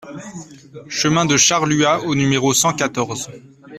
Chemin 0.89 1.25
de 1.27 1.37
Charluat 1.37 1.99
au 2.05 2.15
numéro 2.15 2.55
cent 2.55 2.73
quatorze 2.73 3.29